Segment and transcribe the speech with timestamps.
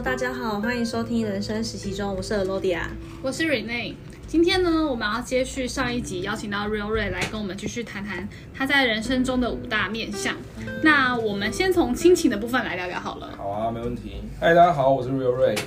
[0.00, 2.84] Hello，大家好，欢迎收听人生实习中，我是 Alodia，
[3.22, 3.92] 我是 Renee。
[4.26, 10.34] 今天呢，我们要接续上一集，邀请到 Real Ray 来跟我们继续谈谈他在人生中的五大面相。
[10.82, 13.34] 那我们先从亲情的部分来聊聊好了。
[13.36, 14.22] 好啊，没问题。
[14.40, 15.58] 嗨，大家好，我是 Real Ray。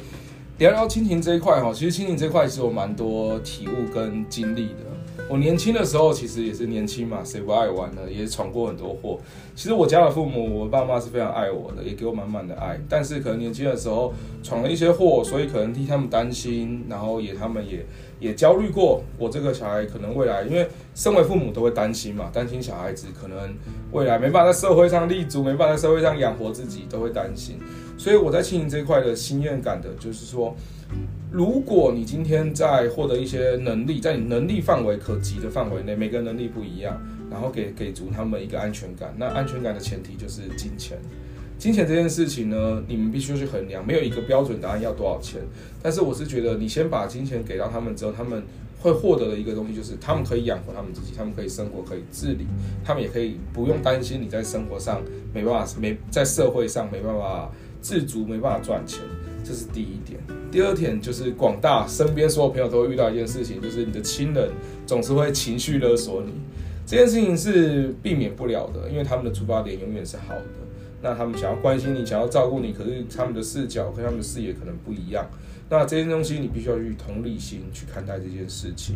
[0.57, 4.92] 聊聊亲情这一块哈，其实亲情这一块其实我蛮多体悟跟经历的。
[5.33, 8.01] 我年轻的时候其实也是年轻嘛，谁不爱玩呢？
[8.07, 9.19] 也闯过很多祸。
[9.55, 12.79] 其实我家的父母，我爸妈是非常爱我的，也给我满满的爱。
[12.87, 17.83] 但是可能年轻的时候闯了一些祸，所以可能替他们担心，然后也他们也
[18.19, 19.03] 也焦虑过。
[19.17, 23.55] 我这个小孩可能未来，因为身为父母都会担心嘛，担心小孩子可能
[23.91, 27.57] 未来没办法在社会上立足，没办法在社会上养活自己，都会担心。
[27.97, 30.55] 所以我在亲情这一块的心愿感的，就是说。
[31.33, 39.11] 如果你今天在获得一些能力，在你能力范围可及的范围内，每个人能力不一样，然后给给足他们一个安全感。
[39.17, 40.95] 那安全感的前提就是金钱。
[41.57, 45.41] 金钱这件事情呢，你们必须去衡量，没有一个标准答案要多少钱。
[45.81, 48.43] 但是我是觉得，你先把金钱给到他们之后，他们
[48.79, 52.45] 会获得的一个东西就是，他们可以养活他们自己，他们可以生活，可以自理，
[52.85, 55.01] 他们也可以不用担心你在生活上
[55.33, 59.01] 没办法，没在社会上没办法自足，没办法赚钱。
[59.43, 64.49] 这是第一点，第二点就是广大身边所有朋友都会遇到一件事情，就是你的亲人
[64.87, 66.31] 总是会情绪勒索你，
[66.85, 70.45] 这件事情是避免不了的，因为他们的出发点永远是好的，
[71.01, 75.29] 那他们想要关心你，想要照顾你，可是他们的视角跟他们的视野可能不一样，
[75.69, 78.95] 那这些东西你必须要去同理心去看待这件事情，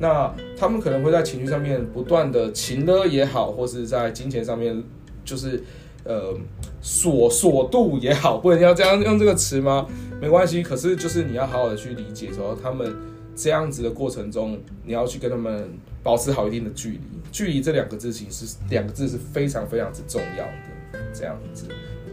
[0.00, 4.82] 那他们可能会在情绪上面不断的情勒也好，或是在金钱上面
[5.24, 5.62] 就是。
[6.04, 6.34] 呃，
[6.82, 9.86] 锁锁度也好，不能要这样用这个词吗？
[10.20, 12.94] 没关系，可是就是你要好好的去理解说，他们
[13.34, 15.68] 这样子的过程中，你要去跟他们
[16.02, 17.00] 保持好一定的距离。
[17.32, 21.66] 距离这两个字其实是两个字是非常非常之重要的，这样子。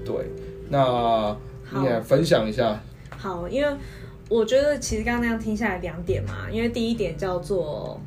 [0.06, 0.16] 对，
[0.70, 1.38] 那
[1.74, 2.82] 你也分享一下。
[3.10, 3.76] 好，因为
[4.30, 8.00] 我觉得其实刚刚那样听下来两点嘛，因为第一点叫做。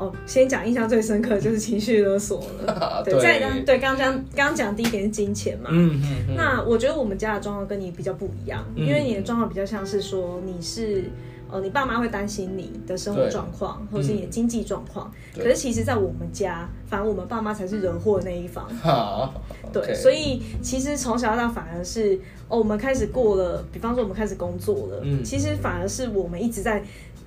[0.00, 3.02] 哦，先讲印象最深刻的就是情绪勒索了。
[3.04, 5.68] 对，再刚对刚刚刚讲第一点是金钱嘛。
[5.70, 6.34] 嗯嗯嗯。
[6.34, 11.04] 那我觉得我们家的状况跟你比较不一样，嗯、因为你的状况比较像是说你是
[11.50, 15.12] 哦，你爸妈会担心你的生活状况，或者是你的经济状况。
[15.36, 18.66] 可是其实，在我们家，反而我们爸妈才是惹祸的那一方。
[18.76, 19.34] 好。
[19.72, 19.94] 对，okay.
[19.94, 22.18] 所以其实从小到大反而是
[22.48, 26.82] 哦，我们开始过了，比方说我们开始工作了，嗯，其实反而是我们一直在。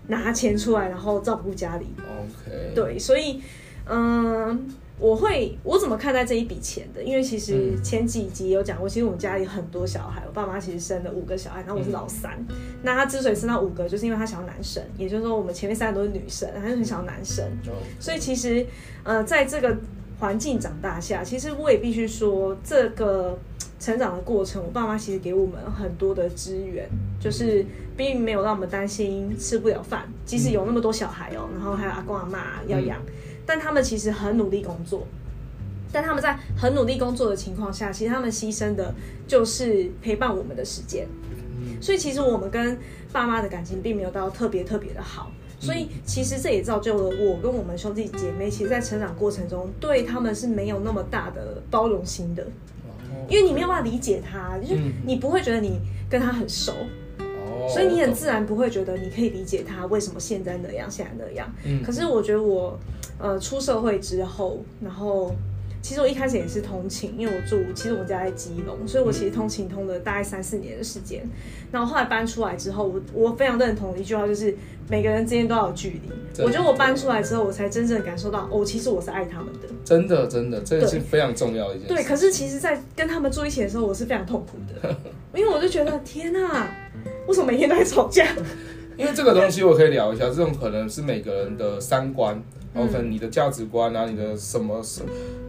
[0.08, 1.88] 拿钱出来，然后照顾家里。
[1.98, 2.74] OK。
[2.76, 3.42] 对，所以，
[3.86, 4.68] 嗯，
[5.00, 7.02] 我会我怎么看待这一笔钱的？
[7.02, 12.34] 因为其实前几集有讲过，其实我们家里很多小孩，我爸妈其实生了五个小孩，然后我是老三。
[12.50, 17.46] 嗯、那他之所以生到五个，就是因为他想要男生，也就是说我们前面三个都是女生，他就很想要男生。
[18.00, 18.66] 所以其实，
[19.04, 19.78] 呃，在这个
[20.20, 23.38] 环境长大下，其实我也必须说这个。
[23.84, 26.88] 成长的过程，我爸妈其实给我们很多的资源，
[27.20, 27.66] 就是
[27.98, 33.02] 并没有让我们担心吃不了饭，即使有那么多小孩哦，然后还有阿公阿妈要养，
[33.46, 35.06] 但他们其实很努力工作，
[35.92, 38.96] 但他们在很努力工作的情况下，其实他们牺牲的
[39.28, 41.06] 就是陪伴我们的时间，
[41.82, 42.78] 所以其实我们跟
[43.12, 45.30] 爸妈的感情并没有到特别特别的好，
[45.60, 52.48] 所以其实这也造就了我跟我们兄弟姐妹，其实，在成长过程中对他们是没有那么大的包容心的。
[53.28, 55.80] 因为你没有办法理解他，就是你不会觉得你
[56.10, 56.74] 跟他很熟，
[57.20, 57.26] 嗯，
[57.70, 61.52] 所以你很自然不会觉得你可以理解他为什么现在那样，现在那样。
[61.66, 62.80] 嗯，可是我觉得我，
[63.18, 65.34] 呃，出社会之后，然后。
[65.84, 71.30] 其实我一开始也是通勤，因为我住，其实我家在基隆，所以我其实通勤通了大概三四年的时间。
[71.74, 74.56] 然后后来搬出来之后，我我非常认同一句话，就是
[74.90, 76.42] 每个人之间都要有距离。
[76.42, 79.68] 我觉得我搬出来之后，我才真正感受到，哦，其实我是爱他们的。
[79.84, 81.94] 真的，真的，这是非常重要的一件事。
[81.94, 84.96] 对，可是其实，在跟他们住一起的时候，我是非常痛苦的，
[85.38, 86.74] 因为我就觉得，天哪，
[87.28, 88.26] 为什么每天都在吵架？
[88.96, 92.42] 因为这个东西我可以聊一下，这种可能是每个人的三观。
[92.76, 95.04] 然后可能你的价值观啊，你的什么什，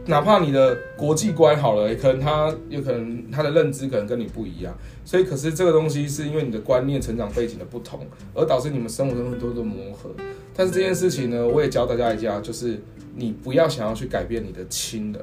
[0.07, 10.11] 哪怕你的国际观好了，也可能他有可能他的认知可能跟你不一样，所以可是这个东西是因为你的观念、成长背景的不同，而导致你们生活中很多的磨合。
[10.55, 12.79] 但是这件事情呢，我也教大家一下，就是
[13.15, 15.21] 你不要想要去改变你的亲人。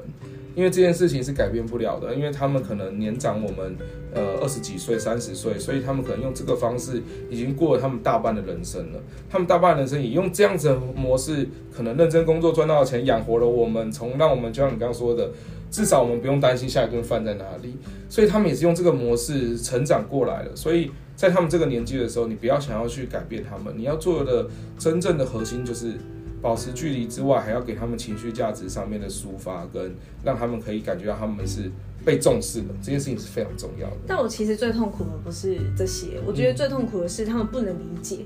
[0.55, 3.75] 因为这件事情是改变不了的，因为他们可能年长我们，
[4.13, 8.99] 呃，二十几岁、三十岁，所以他们可能用这个方式已经过了他们大半的人生了。
[9.29, 15.31] 他们大半人生也用这样子的模式，可能认真工作赚到的钱养活了我们，从让我们就像你刚刚说的，
[15.71, 17.75] 至少我们不用担心下一顿饭在哪里。
[18.07, 20.55] 所以他们也是用这个模式成长过来的。
[20.55, 24.47] 所以在他们这个年纪的时候，你不要想要去改变他们，你要做的
[24.77, 25.93] 真正的核心就是。
[26.43, 31.71] 保持距离之外，还要给他们情绪价值上面的抒发，跟让他们可以感觉到他们是
[32.05, 33.97] 被重视的，这件事情是非常重要的。
[34.05, 38.25] 但我其实最痛苦的不是这些，我觉得最痛苦的是他们不能理解。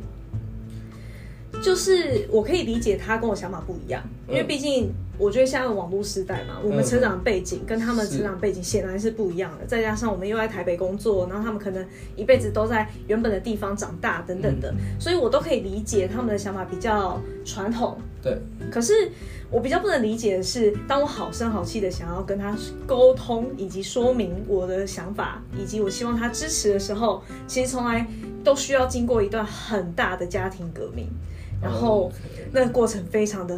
[1.62, 9.66] 就是我可以理解他跟我想法不一样，因为毕竟我觉得现在的网络时代嘛，我们成长背景跟他们成长背景显然是不一样的。
[9.66, 11.86] 再加上我们又在台北工作，然后他们可能
[12.16, 17.98] 一辈子都在原本的地方长大等等的，所以我都可以理解他们的想法比较传统。
[18.22, 18.38] 对。
[18.70, 18.94] 可是
[19.50, 22.56] 我比较不能理解的是，当我好声好气的想要跟他
[22.86, 28.06] 沟通以及说明我的想法，以及我希望他支持的时候，其实从来
[28.44, 31.08] 都需要经过一段很大的家庭革命。
[31.60, 32.12] 然后
[32.52, 33.58] 那个过程非常的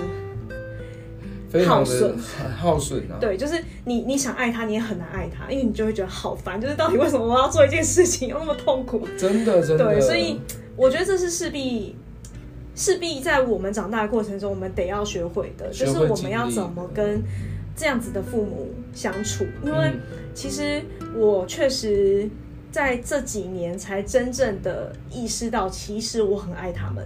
[1.67, 3.17] 耗损，很耗损啊。
[3.19, 3.55] 对，就是
[3.85, 9.07] 你你想爱他，你也很难爱他，因为你就会觉得好烦，就是到底为什么我要做一件事情要那么痛苦？
[9.17, 9.85] 真的，真的。
[9.85, 10.39] 对，所以
[10.75, 11.95] 我觉得这是势必
[12.75, 17.21] 势必在我们长大的过程中，我们得要学会的，就是我们要怎么跟
[17.75, 19.45] 这样子的父母相处。
[19.63, 19.93] 因为
[20.33, 20.81] 其实
[21.15, 22.29] 我确实
[22.71, 27.05] 在这几年才真正的意识到，其实我很爱他们。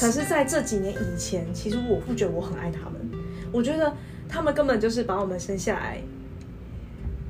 [0.00, 2.94] 可是，在这几年以前，其实我不觉得我很爱他们。
[3.56, 3.90] 我觉得
[4.28, 5.98] 他们根本就是把我们生下来，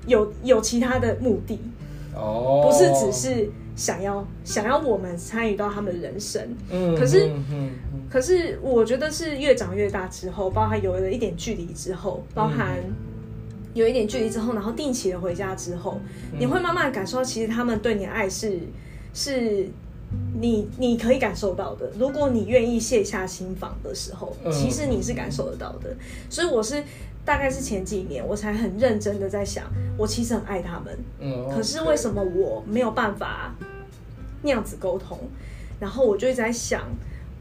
[0.09, 1.61] 有有其他的目的，
[2.17, 6.43] 哦，不是只是想要想要我们参与到他们的人生。
[6.69, 7.31] 嗯，可是，
[8.11, 12.79] 可是我觉得是越长越大之后，包含有了一点距离之后，包含
[13.73, 16.01] 有一点距离之后，然后定期的回家之后，
[16.37, 18.59] 你会慢慢感受到，其实他们对你的爱是
[19.15, 19.69] 是。
[20.39, 25.95] 你你可以感受到的，如果你愿意卸下心防的时候，其实你是感受得到的。
[26.29, 26.83] 所以我是
[27.25, 29.65] 大概是前几年，我才很认真的在想，
[29.97, 33.55] 我其实很爱他们，可是为什么我没有办法
[34.43, 35.19] 那样子沟通？
[35.81, 36.83] 然后我就一直在想，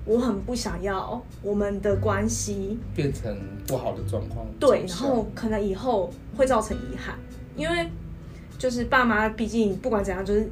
[0.05, 3.37] 我很不想要我们的关系变成
[3.67, 4.45] 不好的状况。
[4.59, 7.15] 对，然后可能以后会造成遗憾，
[7.55, 7.89] 因为
[8.57, 10.49] 就是爸妈毕竟不管怎样就是。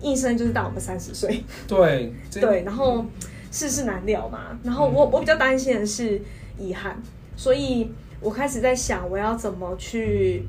[0.00, 3.04] 一生就是大我们三十岁，对对，然后
[3.50, 6.20] 世事难料嘛，然后我我比较担心的是
[6.56, 7.02] 遗憾，
[7.36, 7.90] 所以
[8.20, 10.44] 我开始在想我要怎么去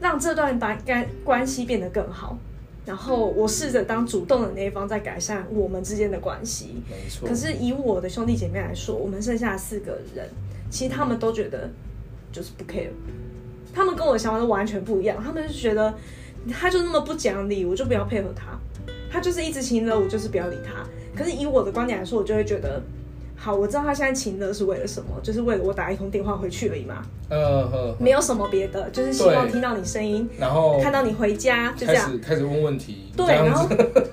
[0.00, 2.36] 让这段把关关系变得更好，
[2.84, 6.82] 然后我试着当主动的那一方，在改善我们之间的关系。
[6.90, 7.26] 没错。
[7.26, 10.28] 可是以我的兄弟姐妹来说，我们剩下四个人，
[10.68, 11.70] 其实他们都觉得
[12.30, 12.90] 就是不 care，
[13.72, 15.94] 他们跟我的想法都完全不一样，他们就觉得。
[16.52, 18.58] 他就那么不讲理，我就不要配合他。
[19.12, 20.84] 他就是一直情勒我，就是不要理他。
[21.18, 22.80] 可是以我的观点来说，我就会觉得，
[23.36, 27.02] 好，我知道他现在情勒是为了什么，就是为了我打一通电话回去而已嘛。
[27.28, 32.20] 呃，没有什么别的，就是希望听到你声音，然后看到你回家，就这样。
[32.20, 33.10] 开始问问题。
[33.16, 33.68] 对，然后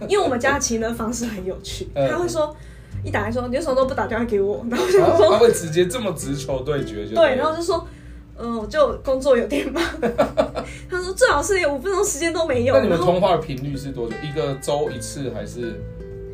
[0.10, 2.56] 因为我们家的情勒方式很有趣， 他会说，
[3.04, 4.66] 一打来说，你为什么都不打电话给我？
[4.70, 7.88] 然后就说他会直接这么直球对决，就对，然后就说。
[8.40, 9.84] 嗯，我就工作有点忙。
[10.90, 12.74] 他说最好是连五分钟时间都没有。
[12.76, 14.16] 那你们通话的频率是多久？
[14.24, 15.82] 一个周一次还是？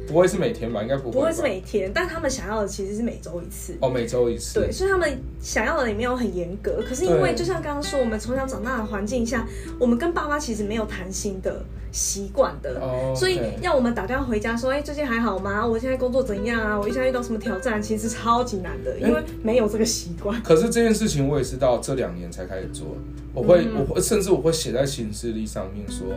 [0.07, 0.81] 不会是每天吧？
[0.81, 1.11] 应该不会。
[1.11, 3.75] 不会是每天，但他们想要的其实是每周一次。
[3.81, 4.59] 哦，每周一次。
[4.59, 6.83] 对，所以他们想要的也没有很严格。
[6.88, 9.47] 可是因为就像刚刚说，我们从小长大的环境下，
[9.79, 13.15] 我们跟爸妈其实没有谈心的习惯的，oh, okay.
[13.15, 15.65] 所以要我们打电话回家说，哎、欸，最近还好吗？
[15.65, 16.79] 我现在工作怎样啊？
[16.79, 17.81] 我现在遇到什么挑战？
[17.81, 20.41] 其实超级难的，因为没有这个习惯、欸。
[20.43, 22.98] 可是这件事情我也是到这两年才开始做。
[23.33, 26.07] 我会，嗯、我会，甚至我会写在行事历上面说。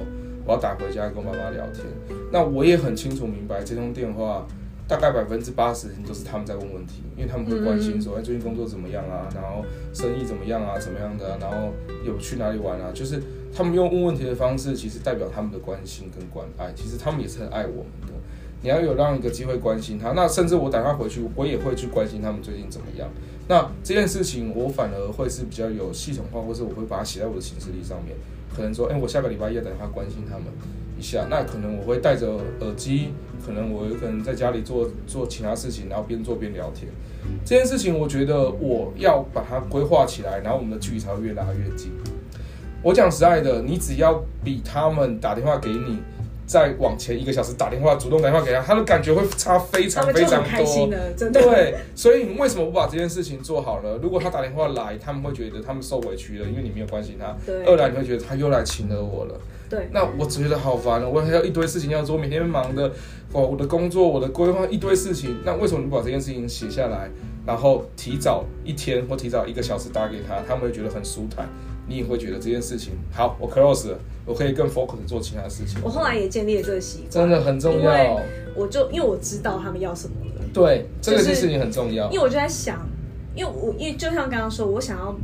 [0.46, 1.84] 我要打回家跟我妈妈聊天，
[2.30, 4.46] 那我也很清楚明白，这通电话
[4.86, 9.28] 大概百分之八十都是他们在问问题，因为他们会关心说，哎，最近工作怎么样啊？
[9.34, 10.78] 然后生意怎么样啊？
[10.78, 11.38] 怎么样的啊？
[11.40, 11.72] 然后
[12.04, 12.92] 有去哪里玩啊？
[12.94, 13.20] 就是
[13.52, 18.12] 他们用问问题的方式，其实代表他们的关心跟关爱，其实他们也是很爱我们的。
[18.62, 23.08] 你要有让一个机会关心他，那甚至我打电话回去，我也会去关心他们最近怎么样。
[23.48, 28.16] 那这件事情，我反而会是比较有系统化，或是我会把它写在我的行事历上面。
[28.56, 30.46] 可能说，哎、我下个礼拜要打电话关心他们
[30.98, 31.26] 一下。
[31.28, 32.26] 那可能我会戴着
[32.60, 33.10] 耳机，
[33.44, 36.90] 可能我有可能在家里做做其他事情，然后边做边聊天。
[37.44, 41.92] 这件事情，我觉得我要把它规划起来，然后我们的距离才会越拉越近。
[42.82, 45.98] 我讲实在的，你只要比他们打电话给你。
[46.46, 50.88] 再往前一个小时打电话，主动打电话给他，他的感觉会差非常非常多。
[51.16, 51.42] 真的。
[51.42, 53.98] 对，所以你为什么不把这件事情做好了？
[54.00, 57.36] 如果他打电话来，他们会觉得他们受委屈了，因为你没有关心他。
[57.44, 57.64] 对。
[57.64, 59.34] 二来你会觉得他又来请了我了。
[59.68, 59.88] 对。
[59.90, 62.86] 那我只觉得好烦了，我还有一堆事情要做，每天忙的，
[63.32, 65.36] 哦，我的工作，我的规划一堆事情。
[65.44, 67.10] 那为什么你不把这件事情写下来，
[67.44, 71.48] 然后提早一天或提早一个小时打给他，他们会觉得很舒坦。
[71.88, 75.80] 你也会觉得这件事情好，我 close 了，我可以更 focus 做其他事情。
[75.82, 78.20] 我后来也建立了这个习惯，真的很重要。
[78.54, 82.06] 我就因为我知道他们要什么了，对，这个事情很重要。
[82.10, 82.88] 因为我就在想，
[83.34, 85.14] 因为我因为就像刚刚说，我想要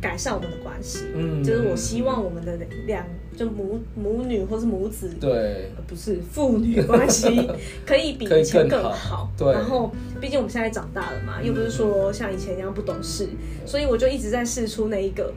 [0.00, 3.04] 改善我们的关系，嗯，就是我希望我们的两
[3.36, 7.48] 就母母女或是母子，对，不是父女关系
[7.84, 8.90] 可以比以前更好。
[8.90, 15.32] 更好对，然后毕竟我们现在长大了嘛，又不是说像以前一样不懂事，嗯，所以我就一直在试出那一个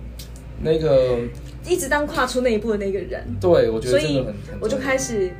[0.64, 1.20] 那个
[1.68, 3.24] 一直当跨出那一步的那个人。
[3.40, 5.32] 对，我觉得真的很，所以我就开始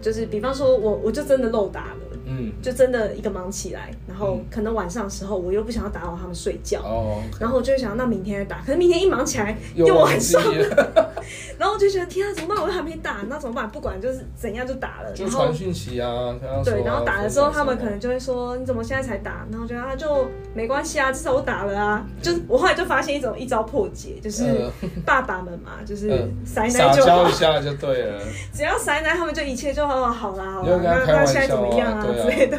[0.00, 2.00] 就是，比方说我我就真的漏打了。
[2.30, 11.12] 嗯，就真的一个忙起来，然后可能晚上的时候我又不想要打扰他们睡觉，哦、然后我就会想那明天再打，可是明天一忙起来又晚上了，
[11.58, 12.62] 然后我就觉得天啊，怎么办？
[12.62, 13.70] 我又还没打，那怎么办？
[13.70, 16.10] 不管就是怎样就打了，就传讯息啊，
[16.42, 19.46] 啊，对，然后打了之后他们可能就会说你怎么现在才打？
[19.50, 22.04] 然后我觉得啊就没关系啊，至少我打了啊。
[22.20, 24.68] 就是我后来就发现一种一招破解，就是
[25.04, 28.20] 爸爸们嘛，就是塞奶就好，撒娇一下就对了，
[28.52, 32.06] 只要塞奶他们就一切就好了，好啦，好啦，那那现在怎么样啊？
[32.06, 32.58] 之类的，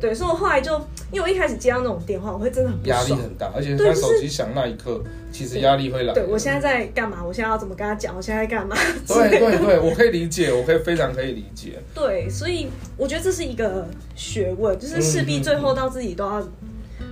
[0.00, 0.80] 对，所以我后来就，
[1.12, 6.12] 因为我一开始接到那种电话，我会真的很压力很大，而且他手机响那一刻，其实压力会来。
[6.12, 7.24] 对，我现在在干嘛？
[7.24, 8.14] 我现在要怎么跟他讲？
[8.16, 8.76] 我现在在干嘛？
[9.06, 11.78] 对 对对，我可以理解，我可以非常可以理解。
[11.94, 13.86] 对，所以我觉得这是一个
[14.16, 16.46] 学问，就是势必最后到自己都要，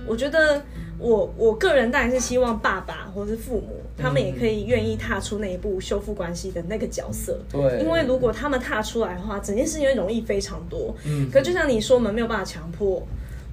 [0.07, 0.61] 我觉得。
[0.99, 7.37] 我我个人当然是希望爸爸或是父母，他们也可以愿意踏出那一步修复关系的那个角色。
[7.51, 10.95] 对，因为如果他们踏出来的话，整件事情会容易非常多。
[11.05, 13.05] 嗯，可就像你说，我们没有办法强迫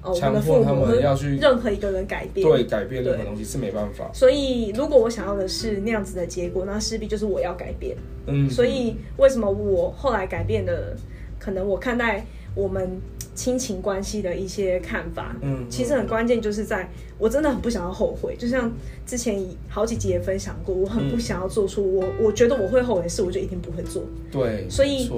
[0.03, 4.09] 哦，我们的父母要去任何一个人改变，对，改变任何东西是没办法。
[4.13, 7.95] 所以，如果我想要的是那样子的结果，那势必就是我要改变。
[8.27, 10.95] 嗯，所以为什么我后来改变的，
[11.39, 12.99] 可能我看待我们。
[13.33, 18.69] 亲情关系的一些看法，嗯，其实很关键，就是在我真的很不想要后悔，就像
[19.05, 24.03] 之前好几集也分享过，我很不想要做出我我觉得我会后悔的事，我就一定不会做。
[24.29, 25.09] 对，所以，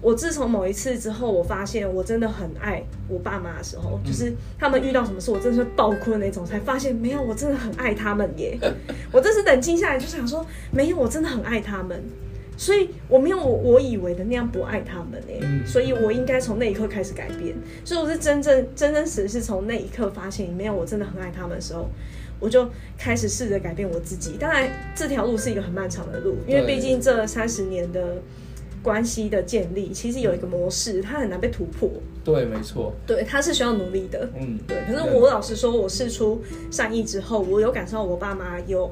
[0.00, 8.58] 我自从某一次之后，我发现我真的很爱我爸妈的时候，就是他们遇到什么事，我真的是爆哭的那种，才发现没有，我真的很爱他们耶。
[9.12, 12.02] 我这次冷静下来，就想说，没有，我真的很爱他们。
[12.56, 17.54] 所以我没有我我以为的那样不爱他们哎、欸嗯，所以我应该从那一刻开始改变。
[17.84, 21.88] 所以我是真正真真实实是从那一刻发现，没有我真的很爱他们的时候，
[22.40, 24.36] 我就开始试着改变我自己。
[24.40, 28.20] 当然，这条路是一个很漫长的路，因为毕竟这三十年的
[28.88, 31.90] 关系的建立，其实有一个模式，它很难被突破。
[32.24, 32.94] 对，没错。
[33.06, 34.26] 对，它是需要努力的。
[34.34, 34.78] 嗯，对。
[34.86, 36.40] 可是我老实说，我试出
[36.70, 38.90] 善意之后，我有感受到我爸妈有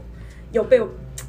[0.53, 0.79] 有被，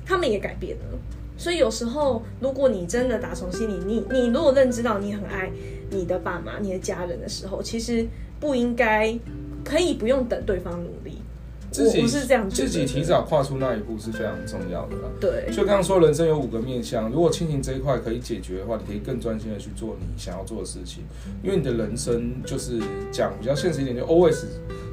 [0.06, 1.00] 他们也改变了。
[1.38, 5.50] 所以有时候，如果你真的打从心里，你你如果认知到你很爱
[5.90, 8.06] 你的爸妈、你的家人的时候，其实
[8.38, 9.18] 不应该
[9.64, 11.07] 可以不用等对方努力。
[11.78, 15.04] 自己我是这样，自己提早跨出那一步是非常重要的啦。
[15.22, 21.04] 对，就刚刚说，人生有五个面向，如果亲情这一块可以解决的话，你可以更专心的去做你想要做的事情。
[21.44, 22.80] 因为你的人生就是
[23.12, 24.46] 讲比较现实一点，就 always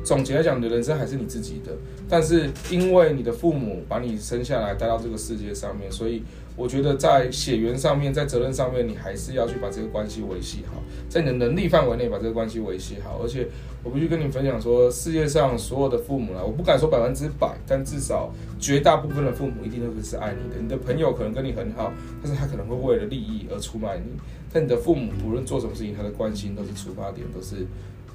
[0.04, 1.72] 总结来讲，你的人生还是你自己的。
[2.08, 6.22] 但是因为你的父母把你生下来带到这个世界上面，所以
[6.54, 13.18] 我觉得在血缘上面，在责任上面，你还是要去把这个关系维系好，在你的能力范围内把这个关系维系好。
[13.22, 13.48] 而且
[13.82, 18.30] 我必须跟你分享说，世界上所有的父母啦，我不敢说百分之百，但至少
[18.60, 20.60] 绝大部分的父母一定都是爱你的。
[20.60, 21.90] 你的朋友可能跟你很好，
[22.22, 24.12] 但是他可能会为了利益而出卖你。
[24.52, 27.66] 但你的父母不论做什么事情，他的关心都是出发点，都是。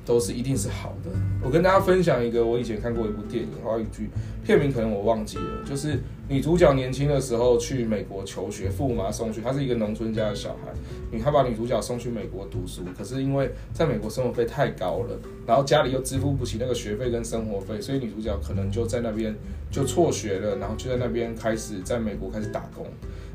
[0.10, 1.12] 都是一定是好的。
[1.44, 4.10] 我跟大家分享一个我以前看过一部电影，华语剧，
[4.44, 10.74] 片名可能我忘记了，就是女主角年轻的时候去美国求学，父母把她送去，她是一个农村家的小孩，
[11.12, 19.36] 女她把女主角送去美国读书，可是因为在美国生活费太高了，然后家里又支付不起那个学费跟生活费，所以女主角可能就在那边
[19.70, 22.88] 就辍学了，然后就在那边开始在美国开始打工。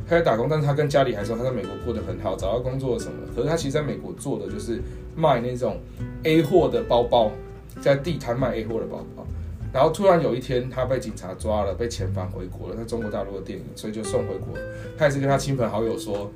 [0.06, 3.12] 他在打工，但是他跟家里还说他在美国过得很好，找到工作什么。
[3.34, 4.80] 可是他其实在美国做的就是
[5.16, 5.80] 卖那种
[6.24, 7.30] A 货的包包，
[7.80, 9.26] 在地摊卖 A 货的包包。
[9.72, 12.76] 然后突然有一天，他被警察抓了，被遣返回国了。
[12.76, 14.56] 在中国大陆的电影，所以就送回国。
[14.96, 16.30] 他也是跟他亲朋好友说，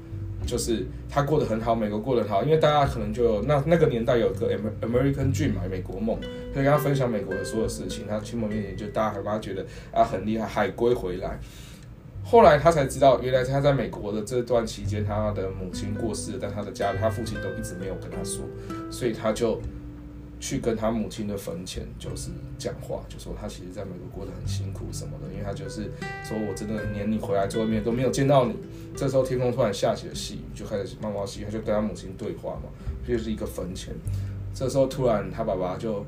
[0.44, 2.42] 就是他过得很好，美国过得很好。
[2.42, 6.18] 因为大家可能就那那个年代有个 American Dream 嘛，美国梦，
[6.52, 8.06] 可以跟他分享美国的所有事情。
[8.08, 11.38] 他亲朋面前就大家还把他觉得啊很厉害，海归回来。
[12.30, 18.44] 后来他才知道，原来他在美国的这段期间，他的母亲过世，但他的家里，他父亲都一直没有跟他说，
[18.90, 19.58] 所以他就
[20.38, 25.90] 去跟他母亲的坟前就是讲话，就说他其实在美国过得很辛苦什么的，因为他就是
[26.22, 28.54] 说我真的连你回来最后一面都没有见到你。
[28.94, 32.68] 这时候天空突然下起了细雨，就开始毛毛细雨，他就跟他母亲对话嘛，
[33.08, 33.94] 就是一个坟前。
[34.52, 36.04] 这时候突然他爸爸就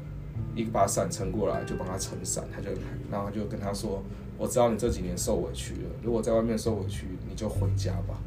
[0.54, 2.68] 一把伞撑过来，就帮他撑伞，他就
[3.10, 4.02] 然后就跟他说。
[4.40, 8.18] 我知道你这几年受委屈了，如果在外面受委屈，你就回家吧。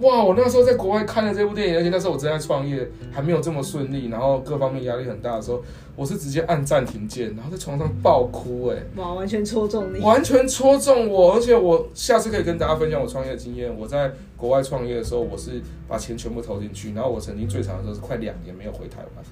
[0.00, 0.22] 哇！
[0.22, 5.60] 我那时候在国外看了这部电影，而且那时候我正在创业，还没有这么顺利，然后各方面压力很大的时候，
[5.96, 13.74] 我是直接按暂停键，然后在床上爆哭，哎，哇，完全戳中你，完全戳中我，而且我下次可以跟大家分享我创业的经验。
[13.76, 19.24] 我在国外创业的时候，我是把钱全部投进去，然后我曾经最长的时候是快两年没有回台湾，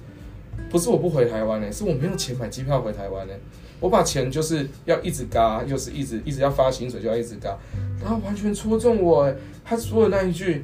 [0.69, 3.33] 不是我不回台湾呢，是我没有钱买机票回台湾呢。
[3.79, 7.57] 我把钱就是要一直嘎，又是一直一直要发薪水就要一直嘎，
[8.01, 9.31] 然后完全戳中我。
[9.63, 10.63] 他说的那一句：“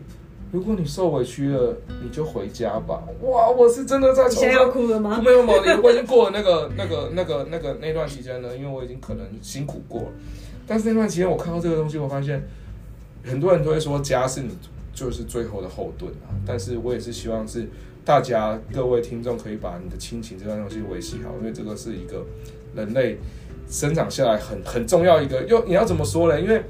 [0.51, 4.35] 如果你受委屈了，你就回家吧。”哇，我是真的在床上。
[4.35, 5.21] 你现在要哭了吗？
[5.21, 10.07] 没有没有，我已经过了那个 那个那个那个那段期间了，因为我已经可能辛苦过了。
[10.65, 12.41] 但是那段期间，我看到这个东西，我发现
[13.25, 14.49] 很多人都会说家是你
[14.93, 16.31] 就是最后的后盾啊。
[16.47, 17.67] 但是我也是希望是
[18.05, 22.25] 大家各位听众可以把你的亲情这段东西维系好，因为这个是一个。
[22.75, 23.17] 人类
[23.69, 26.39] 生长下来很很重要一个，又你要怎么说呢？
[26.39, 26.61] 因为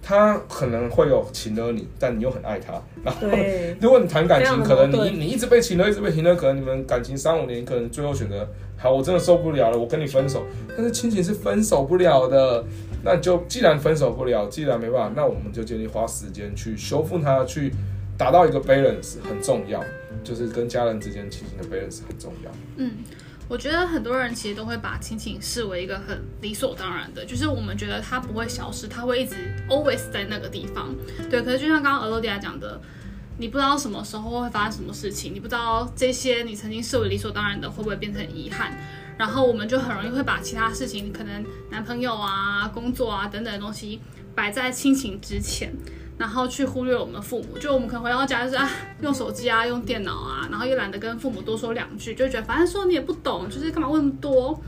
[0.00, 2.80] 他可能会有情勒你，但你又很爱他。
[3.02, 3.26] 然后，
[3.80, 10.44] 如果你谈感情，可能你你一直被情勒，一直被情勒，可能你们感情三五年，可能最后选择好，我真的受不了了，我跟你分手。
[10.68, 12.64] 但是亲情是分手不了的，
[13.02, 17.72] 那就既然分手不了，既然没办法，那我们就建议花时间去修复它，去
[18.16, 19.84] 达到一个 balance 很重要，
[20.24, 22.50] 就是跟家人之间亲情的 balance 很重要。
[22.76, 22.92] 嗯。
[23.48, 29.34] 我觉得很多人其实都会把亲情视为一个很理所当然的，就是我们觉得它不会消失，它会一直
[29.70, 30.94] always 在那个地方。
[31.30, 32.78] 对，可是就像刚刚 Elodia 讲的，
[33.38, 38.76] 你不知道什么时候会发生什么事情，你不知道这些你曾经视为理所当然的会不会变成遗憾，
[39.16, 44.00] 然后我们就很容易会把其他事情，可能男朋友啊、工作啊等等的东西
[44.34, 45.72] 摆在亲情之前。
[46.18, 48.68] 然后去忽略我们父母，就我们可能回到家就是啊，
[49.00, 54.60] 用手机啊，用电脑啊，然后又懒得跟父母多说两句，就觉得反正说你也不懂，就是干嘛问那么多？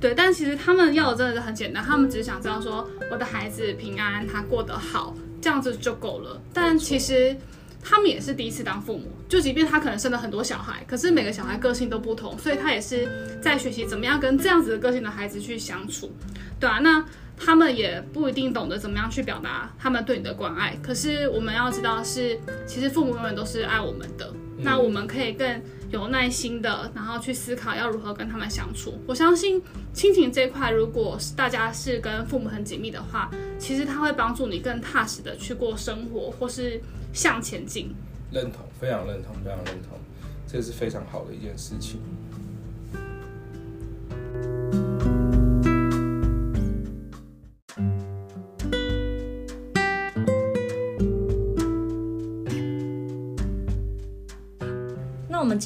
[0.00, 6.42] 对，但其实他们要的真的是很简单，他们只是想知道说我的孩子平安，他过得好，这样子就够了。
[6.52, 7.36] 但其实
[7.80, 13.08] 他们也是第一次当父母，就即便他可能生了很多小孩，可是每个小孩个性都不同，所以他也是
[13.40, 16.10] 在学习怎么样跟这样子的个性的孩子去相处，
[16.58, 17.04] 对啊，那。
[17.38, 24.30] 他们也不一定懂得怎么样去表达他们对你的关爱，可是我们要知道是，其实父母永远都是爱我们的。
[24.56, 24.64] 嗯。
[24.64, 29.00] 那我们可以更有耐心的，然后去思考要如何跟他们相处。
[29.06, 36.80] 我相信亲情这一块，如果大家是跟父母很紧密的话，其实他会帮助你更踏实的去过生活，或是
[37.12, 37.94] 向前进。
[38.30, 39.98] 认同，非常认同，非常认同，
[40.46, 42.00] 这是非常好的一件事情。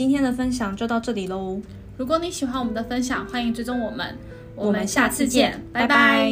[0.02, 1.60] 今天的分享就到这里喽。
[1.96, 4.18] 如果你喜欢我们的分享，欢迎追踪我们。
[4.56, 6.28] 我们下次见，拜拜。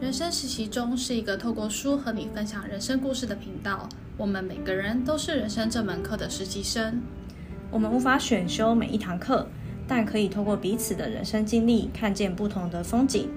[0.00, 3.88] 人生实习中是一个透过书和你分享人生故事的频道。
[4.16, 7.02] 我们每个人都是人生这门课的实习生。
[7.72, 9.48] 我们无法选修每一堂课，
[9.88, 13.28] 但可以透过彼此的人生经历，看见不同的风景。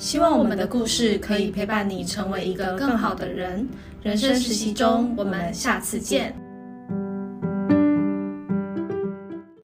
[0.00, 3.68] 希望我们的故事可以陪伴你成为一个更好的人。
[4.02, 6.34] 人生实习中，我们下次见。